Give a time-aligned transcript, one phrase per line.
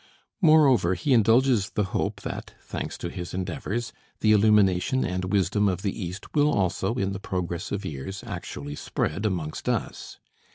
[0.41, 5.83] Moreover, he indulges the hope that, thanks to his endeavors, the illumination and wisdom of
[5.83, 10.17] the East will also, in the progress of years, actually spread amongst us.